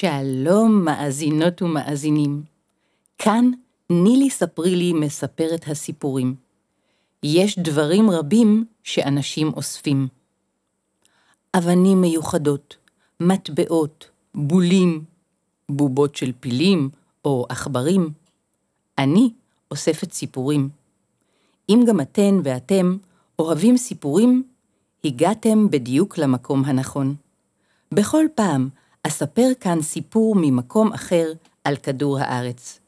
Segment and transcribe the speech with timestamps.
[0.00, 2.42] שלום מאזינות ומאזינים.
[3.18, 3.50] כאן
[3.90, 6.34] נילי ספרי לי מספרת הסיפורים.
[7.22, 10.08] יש דברים רבים שאנשים אוספים.
[11.56, 12.76] אבנים מיוחדות,
[13.20, 15.04] מטבעות, בולים,
[15.68, 16.90] בובות של פילים
[17.24, 18.10] או עכברים.
[18.98, 19.30] אני
[19.70, 20.68] אוספת סיפורים.
[21.68, 22.96] אם גם אתן ואתם
[23.38, 24.42] אוהבים סיפורים,
[25.04, 27.14] הגעתם בדיוק למקום הנכון.
[27.92, 28.68] בכל פעם
[29.06, 31.32] אספר כאן סיפור ממקום אחר
[31.64, 32.80] על כדור הארץ.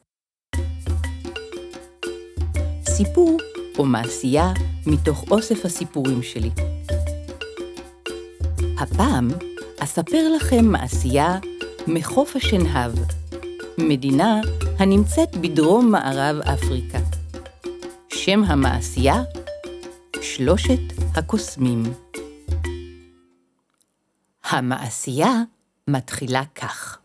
[2.89, 3.37] סיפור
[3.77, 4.53] או מעשייה
[4.87, 6.49] מתוך אוסף הסיפורים שלי.
[8.79, 9.27] הפעם
[9.79, 11.39] אספר לכם מעשייה
[11.87, 12.91] מחוף השנהב,
[13.77, 14.41] מדינה
[14.79, 16.99] הנמצאת בדרום מערב אפריקה.
[18.13, 19.23] שם המעשייה,
[20.21, 20.79] שלושת
[21.15, 21.83] הקוסמים.
[24.43, 25.43] המעשייה
[25.87, 26.99] מתחילה כך.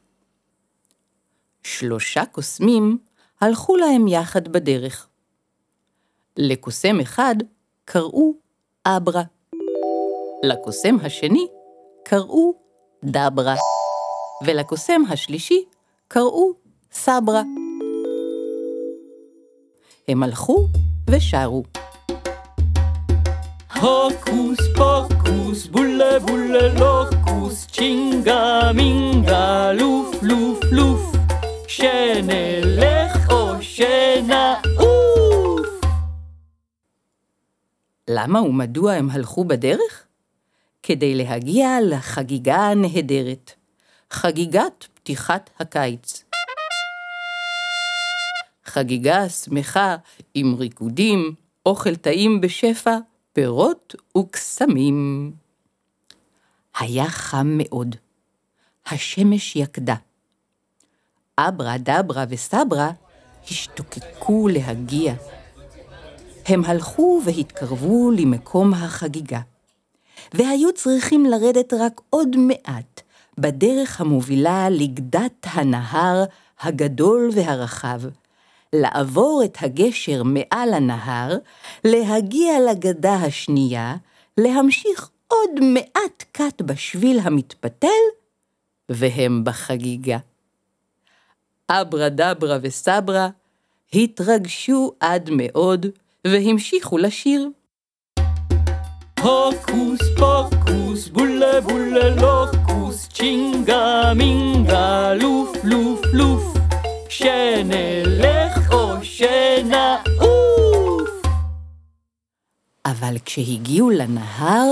[1.63, 2.99] שלושה קוסמים
[3.41, 5.09] הלכו להם יחד בדרך.
[6.37, 7.35] לקוסם אחד
[7.85, 8.33] קראו
[8.87, 9.23] אברה,
[10.45, 11.47] לקוסם השני
[12.05, 12.55] קראו
[13.05, 13.55] דברה,
[14.47, 15.65] ולקוסם השלישי
[16.09, 16.53] קראו
[16.93, 17.43] סברה.
[20.09, 20.67] הם הלכו
[21.11, 21.63] ושרו.
[23.83, 31.17] הוקוס פוקוס, בולה בולה לוקוס, צ'ינגה מינגה, לוף לוף לוף,
[31.69, 34.87] שנלך או שנעוף.
[38.11, 40.07] למה ומדוע הם הלכו בדרך?
[40.83, 43.53] כדי להגיע לחגיגה הנהדרת,
[44.11, 46.25] חגיגת פתיחת הקיץ.
[48.65, 49.97] חגיגה שמחה
[50.35, 51.35] עם ריקודים,
[51.67, 52.97] אוכל טעים בשפע,
[53.33, 55.33] פירות וקסמים.
[56.79, 57.97] היה חם מאוד.
[58.87, 59.95] השמש יקדה.
[61.39, 62.91] אברה דברה וסברה
[63.51, 65.15] השתוקקו להגיע.
[66.47, 69.41] הם הלכו והתקרבו למקום החגיגה,
[70.35, 73.01] והיו צריכים לרדת רק עוד מעט
[73.39, 76.25] בדרך המובילה לגדת הנהר
[76.61, 78.01] הגדול והרחב,
[78.73, 81.37] לעבור את הגשר מעל הנהר,
[81.85, 83.97] להגיע לגדה השנייה,
[84.39, 87.89] להמשיך עוד מעט קט בשביל המתפתל,
[88.89, 90.19] והם בחגיגה.
[91.71, 93.29] אברה דברה וסברה
[93.95, 95.87] התרגשו עד מאוד,
[96.27, 97.49] והמשיכו לשיר.
[99.23, 106.55] הוקוס פוקוס, בולה בולה לוקוס, צ'ינגה מינגה, לוף לוף לוף,
[107.09, 108.62] שנלך
[109.23, 111.11] שנעוף.
[112.87, 114.67] אבל כשהגיעו לנהר,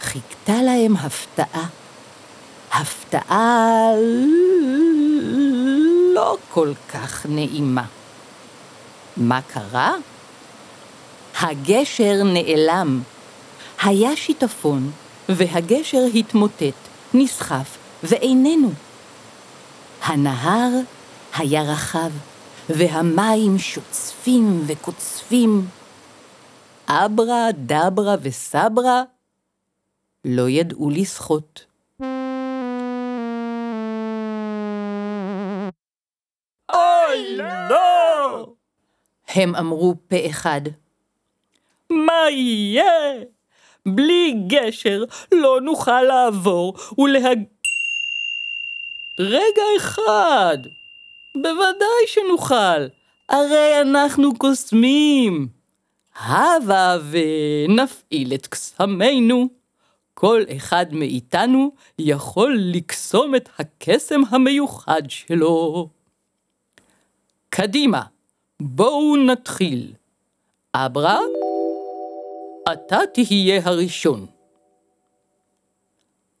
[0.00, 1.66] חיכתה להם הפתעה.
[2.72, 3.88] הפתעה
[6.14, 7.84] לא כל כך נעימה.
[9.16, 9.92] מה קרה?
[11.40, 13.02] הגשר נעלם.
[13.82, 14.90] היה שיטפון,
[15.28, 16.62] והגשר התמוטט,
[17.14, 18.72] נסחף, ואיננו.
[20.02, 20.70] הנהר
[21.36, 22.10] היה רחב,
[22.68, 25.66] והמים שוצפים וקוצפים.
[26.88, 29.02] אברה, דברה וסברה
[30.24, 31.64] לא ידעו לשחות.
[36.74, 37.36] אוי,
[37.70, 38.46] לא!
[39.28, 40.60] הם אמרו פה אחד.
[41.90, 43.14] מה יהיה?
[43.86, 47.42] בלי גשר לא נוכל לעבור ולהג...
[49.18, 50.58] רגע אחד!
[51.36, 52.86] בוודאי שנוכל,
[53.28, 55.48] הרי אנחנו קוסמים.
[56.16, 59.48] הבה ונפעיל את קסמנו.
[60.14, 65.88] כל אחד מאיתנו יכול לקסום את הקסם המיוחד שלו.
[67.48, 68.02] קדימה,
[68.60, 69.92] בואו נתחיל.
[70.74, 71.20] אברה,
[72.72, 74.26] אתה תהיה הראשון.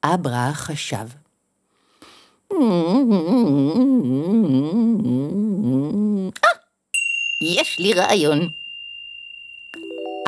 [0.04, 1.23] אברה חשב.
[2.52, 2.58] אה,
[7.40, 8.48] יש לי רעיון.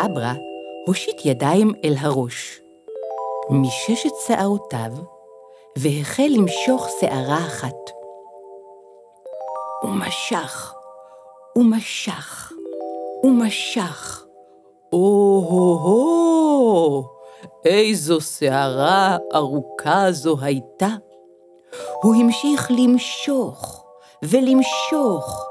[0.04, 0.34] אברה
[0.86, 2.60] הושיט ידיים אל הראש,
[3.50, 4.92] משש את שערותיו,
[5.78, 7.90] והחל למשוך שערה אחת.
[9.82, 10.74] ומשך,
[11.56, 12.52] ומשך,
[13.24, 14.22] ומשך.
[14.92, 16.16] או-הו-הו,
[17.64, 20.88] איזו שערה ארוכה זו הייתה.
[22.02, 23.84] הוא המשיך למשוך
[24.22, 25.46] ולמשוך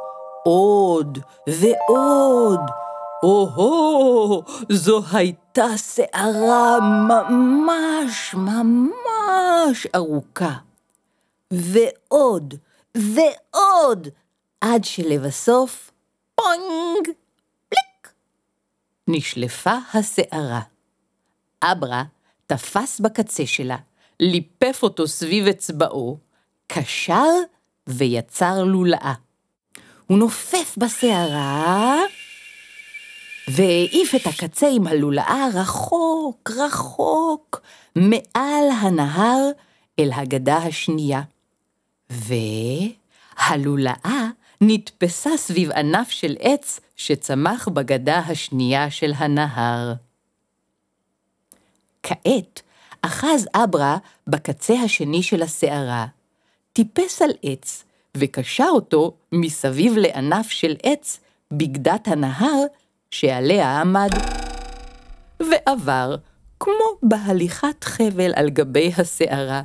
[0.45, 2.60] עוד ועוד.
[3.24, 10.54] או-הו, זו הייתה שערה ממש ממש ארוכה.
[11.51, 12.54] ועוד
[12.98, 14.07] ועוד,
[14.62, 15.92] עד שלבסוף,
[16.36, 17.10] פונג,
[17.69, 18.13] פליק,
[19.07, 20.62] נשלפה השערה.
[21.63, 22.04] אברה
[22.48, 23.78] תפס בקצה שלה,
[24.19, 26.17] ליפף אותו סביב אצבעו,
[26.67, 27.29] קשר
[27.88, 29.13] ויצר לולאה.
[30.07, 32.01] הוא נופף בשערה,
[33.47, 37.62] והעיף את הקצה עם הלולאה רחוק, רחוק,
[37.95, 39.50] מעל הנהר
[40.00, 41.21] אל הגדה השנייה.
[42.09, 44.27] והלולאה
[44.61, 49.94] נתפסה סביב ענף של עץ שצמח בגדה השנייה של הנהר.
[52.03, 52.61] כעת
[53.06, 53.98] אחז אברה
[54.28, 56.06] בקצה השני של הסערה,
[56.74, 57.84] טיפס על עץ
[58.18, 61.19] וקשר אותו מסביב לענף של עץ
[61.52, 62.63] בגדת הנהר
[63.12, 64.10] שעליה עמד.
[65.40, 66.16] ועבר
[66.60, 69.62] כמו בהליכת חבל על גבי הסערה.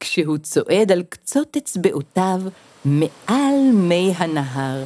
[0.00, 2.40] כשהוא צועד על קצות אצבעותיו
[2.84, 4.84] מעל מי הנהר.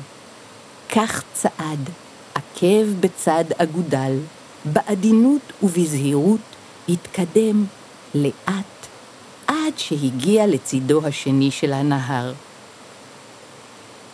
[0.91, 1.91] כך צעד,
[2.35, 4.19] עקב בצד אגודל,
[4.65, 6.54] בעדינות ובזהירות
[6.89, 7.65] התקדם
[8.15, 8.87] לאט
[9.47, 12.33] עד שהגיע לצידו השני של הנהר.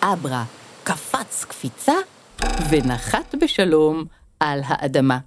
[0.02, 0.44] אברה
[0.84, 1.94] קפץ קפיצה
[2.70, 4.04] ונחת בשלום
[4.40, 5.18] על האדמה.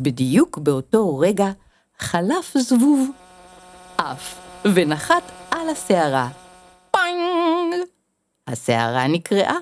[0.00, 1.50] בדיוק באותו רגע
[1.98, 3.10] חלף זבוב,
[3.98, 4.38] עף
[4.74, 6.28] ונחת על הסערה.
[6.90, 7.74] פאנג!
[8.46, 9.56] הסערה נקרעה,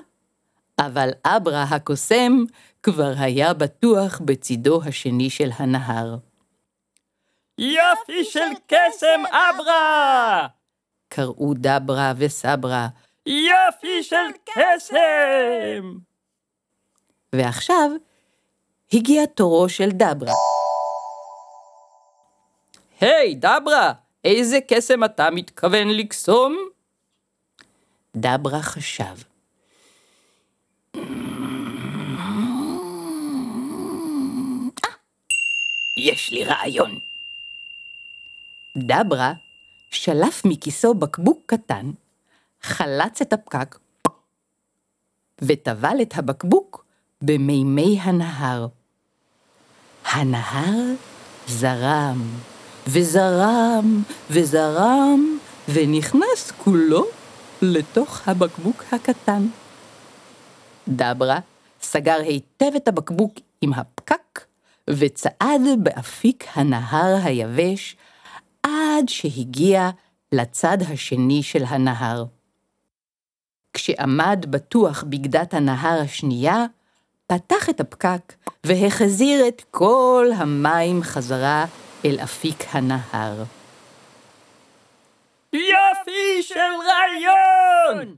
[0.79, 2.43] אבל אברה הקוסם
[2.83, 6.17] כבר היה בטוח בצידו השני של הנהר.
[7.57, 10.47] יופי של קסם אברה!
[11.07, 12.87] קראו דברה וסברה.
[13.25, 15.97] יופי של קסם!
[17.33, 17.91] ועכשיו
[18.93, 20.33] הגיע תורו של דברה.
[23.01, 23.93] היי, hey, דברה,
[24.23, 26.57] איזה קסם אתה מתכוון לקסום?
[28.15, 29.15] דברה חשב.
[35.97, 36.99] יש לי רעיון.
[38.77, 39.33] דברה
[39.91, 41.91] שלף מכיסו בקבוק קטן,
[42.61, 43.77] חלץ את הפקק
[45.41, 46.85] וטבל את הבקבוק
[47.21, 48.67] במימי הנהר.
[50.05, 50.93] הנהר
[51.47, 52.21] זרם.
[52.87, 55.37] וזרם וזרם,
[55.69, 57.05] ונכנס כולו
[57.61, 59.47] לתוך הבקבוק הקטן.
[60.87, 61.39] דברה
[61.81, 64.45] סגר היטב את הבקבוק עם הפקק,
[64.89, 67.95] וצעד באפיק הנהר היבש
[68.63, 69.89] עד שהגיע
[70.31, 72.25] לצד השני של הנהר.
[73.73, 76.65] כשעמד בטוח בגדת הנהר השנייה,
[77.27, 78.33] פתח את הפקק
[78.63, 81.65] והחזיר את כל המים חזרה
[82.05, 83.43] אל אפיק הנהר.
[85.53, 88.15] יופי של רעיון!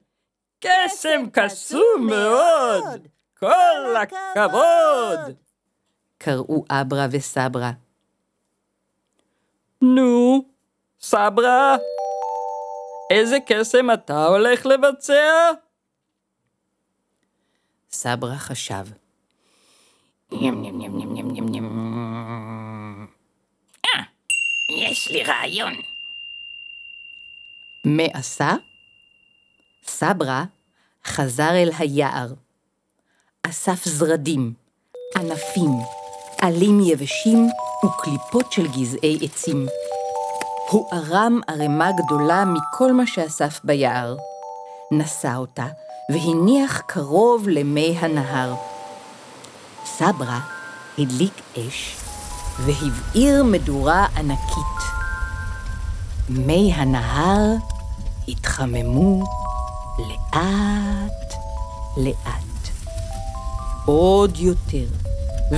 [0.60, 3.08] קסם קסום מאוד!
[3.40, 5.36] כל הכבוד!
[6.18, 7.72] קראו אברה וסברה.
[9.82, 10.46] נו,
[11.00, 11.78] סברה,
[13.12, 15.52] איזה קסם אתה הולך לבצע?
[17.92, 18.86] סברה חשב.
[20.32, 23.08] ים ים ים ים ים ים ים
[24.70, 25.74] יש לי רעיון.
[27.86, 28.52] מה עשה?
[29.84, 30.44] סברה
[31.06, 32.34] חזר אל היער.
[33.44, 34.54] אסף זרדים,
[35.18, 35.72] ענפים,
[36.42, 37.48] עלים יבשים
[37.86, 39.68] וקליפות של גזעי עצים.
[40.70, 44.16] הוא ערם ערימה גדולה מכל מה שאסף ביער.
[44.92, 45.66] נשא אותה
[46.12, 48.54] והניח קרוב למי הנהר.
[49.86, 50.40] סברה
[50.98, 51.96] הדליק אש
[52.60, 54.80] והבעיר מדורה ענקית.
[56.30, 57.56] מי הנהר
[58.28, 59.24] התחממו
[60.00, 61.34] לאט
[61.98, 62.70] לאט.
[63.86, 64.86] עוד יותר,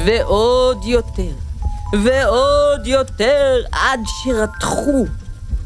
[0.06, 1.51] ועוד יותר,
[1.94, 5.06] ועוד יותר, עד שרתחו,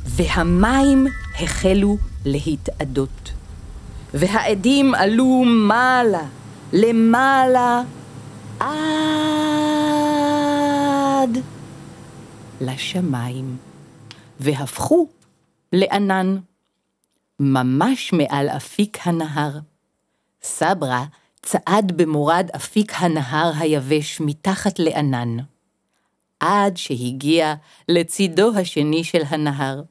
[0.05, 1.07] והמים
[1.39, 3.31] החלו להתאדות.
[4.13, 6.23] והעדים עלו מעלה,
[6.73, 7.81] למעלה,
[8.59, 8.69] עד
[12.61, 13.57] לשמיים,
[14.39, 15.07] והפכו
[15.73, 16.37] לענן.
[17.39, 19.59] ממש מעל אפיק הנהר.
[20.43, 21.05] סברה
[21.41, 25.37] צעד במורד אפיק הנהר היבש מתחת לענן,
[26.45, 27.53] עד שהגיע
[27.89, 29.81] לצידו השני של הנהר.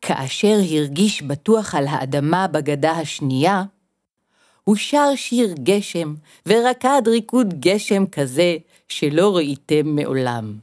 [0.00, 3.62] כאשר הרגיש בטוח על האדמה בגדה השנייה,
[4.64, 6.14] הוא שר שיר גשם
[6.46, 8.56] ורקד ריקוד גשם כזה
[8.88, 10.56] שלא ראיתם מעולם.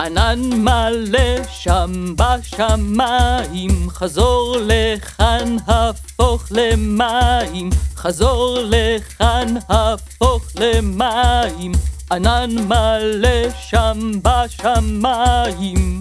[0.00, 7.70] ענן מלא שם בשמיים, חזור לכאן הפוך למים,
[8.02, 11.72] חזור לכאן הפוך למים,
[12.12, 16.00] ענן מלא שם בשמיים.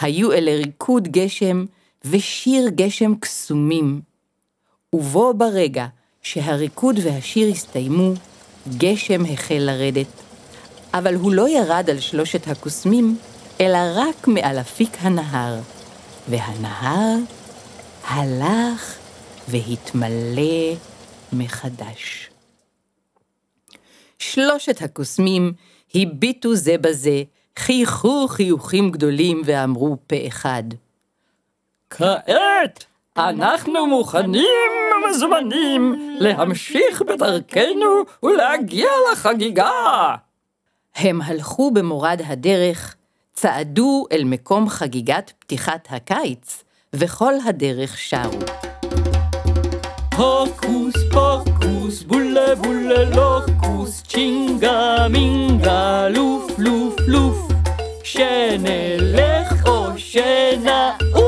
[0.00, 1.64] היו אלה ריקוד גשם
[2.04, 4.00] ושיר גשם קסומים.
[4.92, 5.86] ובו ברגע
[6.22, 8.12] שהריקוד והשיר הסתיימו,
[8.78, 10.22] גשם החל לרדת,
[10.94, 13.18] אבל הוא לא ירד על שלושת הקוסמים,
[13.60, 15.60] אלא רק מעל אפיק הנהר,
[16.28, 17.16] והנהר
[18.06, 18.98] הלך
[19.48, 20.74] והתמלא
[21.32, 22.30] מחדש.
[24.18, 25.52] שלושת הקוסמים
[25.94, 27.22] הביטו זה בזה,
[27.58, 30.62] חייכו חיוכים גדולים ואמרו פה אחד.
[31.90, 32.84] כעת
[33.16, 34.44] אנחנו מוכנים
[35.04, 40.14] ומזומנים להמשיך בדרכנו ולהגיע לחגיגה.
[40.94, 42.96] הם הלכו במורד הדרך,
[43.32, 48.38] צעדו אל מקום חגיגת פתיחת הקיץ, וכל הדרך שרו.
[50.16, 57.48] הוקוס פוקוס, בולה בולה לוקוס, צ'ינגה מינגה, לוף לוף לוף,
[58.04, 61.26] שנלך או שנעוף.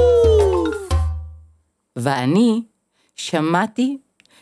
[1.97, 2.63] ואני
[3.17, 3.99] שמעתי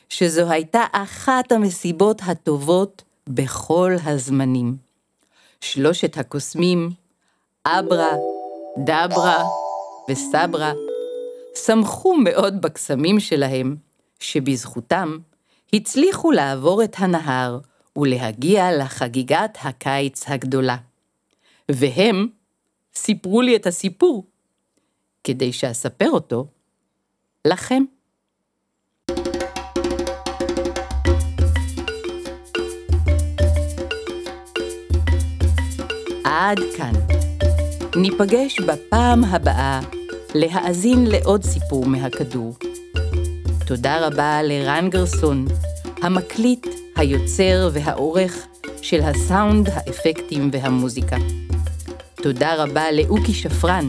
[0.09, 4.77] שזו הייתה אחת המסיבות הטובות בכל הזמנים.
[5.61, 6.91] שלושת הקוסמים,
[7.67, 8.13] אברה,
[8.85, 9.45] דברה
[10.11, 10.73] וסברה,
[11.65, 13.77] שמחו מאוד בקסמים שלהם,
[14.21, 15.19] שבזכותם
[15.73, 17.59] הצליחו לעבור את הנהר
[17.97, 20.77] ולהגיע לחגיגת הקיץ הגדולה.
[21.71, 22.29] והם
[22.95, 24.25] סיפרו לי את הסיפור,
[25.25, 26.47] כדי שאספר אותו
[27.45, 27.83] לכם.
[36.25, 36.93] עד כאן.
[37.97, 39.96] ניפגש בפעם הבאה
[40.37, 42.55] להאזין לעוד סיפור מהכדור.
[43.67, 45.47] תודה רבה לרן גרסון,
[46.03, 46.67] המקליט,
[46.97, 48.47] היוצר והעורך
[48.83, 51.17] של הסאונד, האפקטים והמוזיקה.
[52.15, 53.87] תודה רבה לאוקי שפרן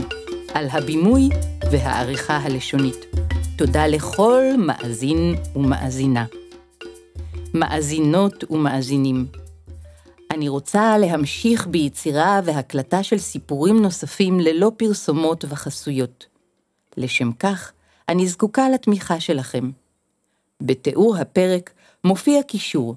[0.53, 1.29] על הבימוי
[1.71, 3.05] והעריכה הלשונית.
[3.57, 6.25] תודה לכל מאזין ומאזינה.
[7.53, 9.25] מאזינות ומאזינים.
[10.31, 16.36] אני רוצה להמשיך ביצירה והקלטה של סיפורים נוספים ללא פרסומות וחסויות.
[16.97, 17.71] לשם כך,
[18.09, 19.71] אני זקוקה לתמיכה שלכם.
[20.63, 21.73] בתיאור הפרק
[22.03, 22.95] מופיע קישור.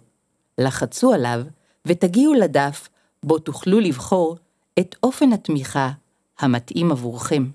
[0.58, 1.40] לחצו עליו
[1.86, 2.88] ותגיעו לדף
[3.22, 4.36] בו תוכלו לבחור
[4.78, 5.90] את אופן התמיכה
[6.38, 7.50] המתאים עבורכם.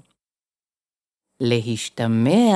[1.40, 2.56] להשתמע.